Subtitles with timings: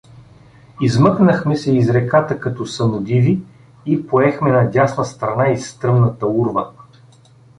[0.81, 3.39] Измъкнахме се из реката като самодиви
[3.85, 6.71] и поехме на дясна страна из стръмната урва.